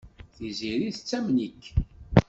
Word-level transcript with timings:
Tiziri 0.35 0.87
tettamen-ik. 0.95 1.63